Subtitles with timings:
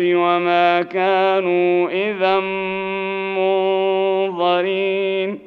[0.00, 2.40] وما كانوا إذا
[4.30, 5.38] منظرين.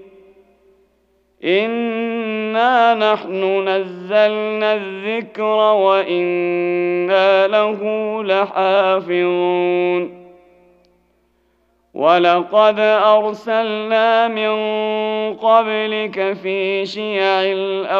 [1.44, 7.80] انا نحن نزلنا الذكر وأنا له
[8.24, 10.20] لحافظون.
[11.94, 14.54] ولقد ارسلنا من
[15.34, 18.00] قبلك في شيع الاولين.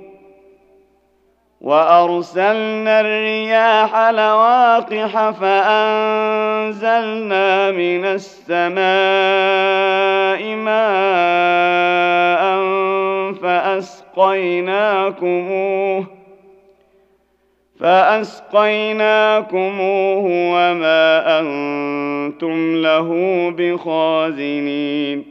[1.61, 6.91] وأرسلنا الرياح لواقح فأنزلنا
[7.71, 8.81] من السماء
[10.55, 12.41] ماء
[13.33, 15.01] فأسقيناكموه
[17.79, 19.43] فأسقيناكموه
[20.25, 23.09] وما أنتم له
[23.57, 25.30] بخازنين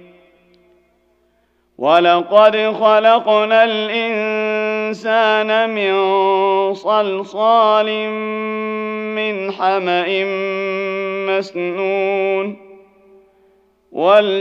[1.81, 5.93] ولقد خلقنا الانسان من
[6.73, 8.09] صلصال
[9.17, 10.23] من حما
[11.29, 12.57] مسنون
[13.91, 14.37] والجان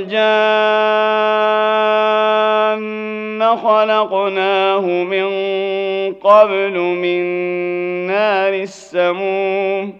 [3.57, 5.29] خلقناه من
[6.15, 7.23] قبل من
[8.07, 10.00] نار السموم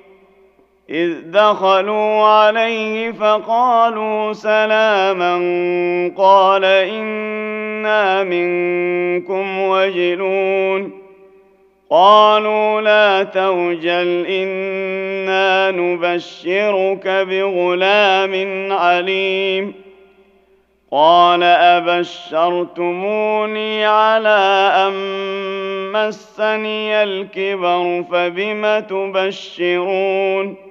[0.91, 5.35] إذ دخلوا عليه فقالوا سلاما
[6.17, 10.91] قال إنا منكم وجلون
[11.89, 18.31] قالوا لا توجل إنا نبشرك بغلام
[18.71, 19.73] عليم
[20.91, 21.43] قال
[22.53, 23.05] أبشرتموني
[23.85, 24.93] على أن
[25.91, 30.70] مسني الكبر فبم تبشرون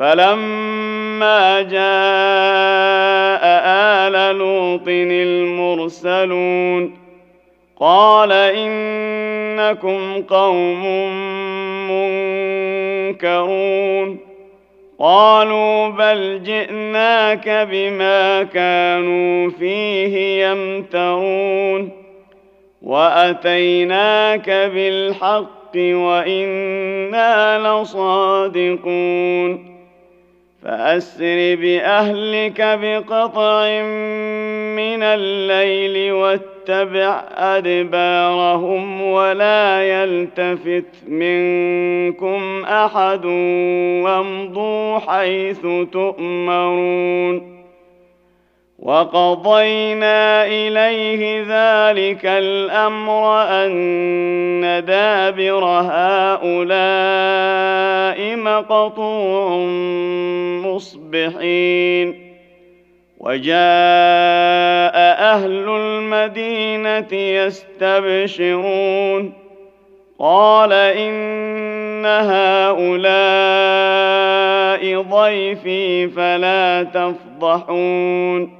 [0.00, 3.44] فلما جاء
[4.08, 4.88] آل لوط
[5.68, 6.96] المرسلون
[7.80, 10.84] قال إنكم قوم
[13.10, 14.18] منكرون
[14.98, 21.90] قالوا بل جئناك بما كانوا فيه يمترون
[22.82, 29.69] وأتيناك بالحق وإنا لصادقون
[30.62, 33.82] فأسر بأهلك بقطع
[34.76, 43.24] من الليل واتبع أدبارهم ولا يلتفت منكم أحد
[44.04, 47.59] وامضوا حيث تؤمرون
[48.82, 56.76] وقضينا إليه ذلك الأمر أن دابر هؤلاء
[58.36, 59.56] مقطوع
[60.66, 62.30] مصبحين.
[63.18, 64.96] وجاء
[65.34, 67.12] أهل المدينة
[67.46, 69.32] يستبشرون.
[70.18, 73.00] قال إن هؤلاء
[75.02, 78.59] ضيفي فلا تفضحون.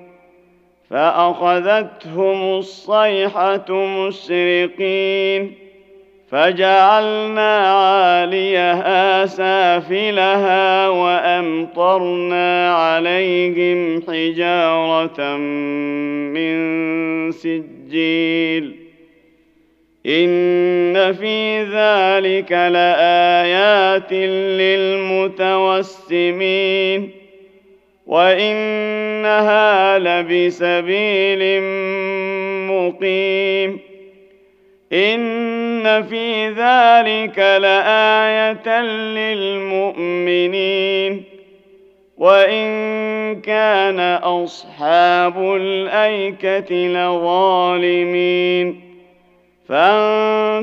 [0.91, 5.53] فأخذتهم الصيحة مشرقين
[6.31, 16.61] فجعلنا عاليها سافلها وأمطرنا عليهم حجارة من
[17.31, 18.75] سجيل
[20.05, 24.13] إن في ذلك لآيات
[25.71, 27.11] للمتوسمين
[29.97, 31.61] وانها لبسبيل
[32.71, 33.79] مقيم
[34.93, 38.81] ان في ذلك لايه
[39.41, 41.23] للمؤمنين
[42.17, 48.91] وان كان اصحاب الايكه لظالمين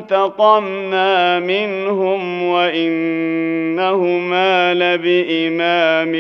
[0.09, 3.95] فانتقمنا منهم وانهما
[4.75, 6.13] لبامام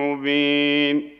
[0.00, 1.15] مبين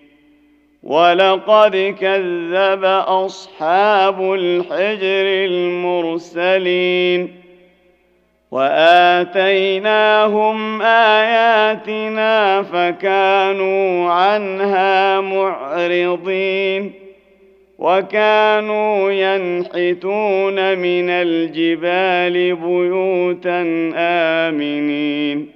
[0.87, 7.35] ولقد كذب أصحاب الحجر المرسلين
[9.47, 16.93] وآتيناهم آياتنا فكانوا عنها معرضين
[17.79, 25.56] وكانوا ينحتون من الجبال بيوتا آمنين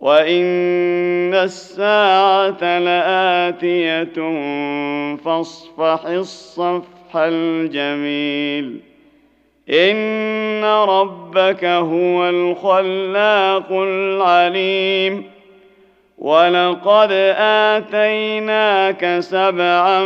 [0.00, 4.12] وان الساعة لاتيه
[5.24, 8.80] فاصفح الصفح الجميل
[9.70, 15.24] ان ربك هو الخلاق العليم
[16.18, 20.04] ولقد اتيناك سبعا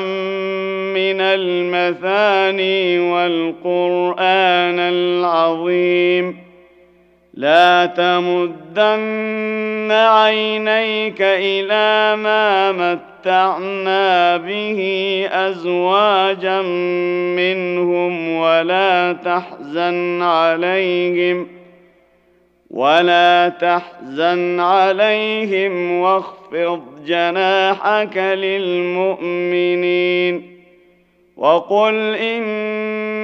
[0.94, 6.43] من المثاني والقران العظيم
[7.36, 14.80] لا تمدن عينيك إلى ما متعنا به
[15.32, 16.62] أزواجا
[17.36, 21.46] منهم ولا تحزن عليهم
[22.70, 29.74] ولا تحزن عليهم واخفض جناحك للمؤمنين
[31.36, 33.23] وقل اني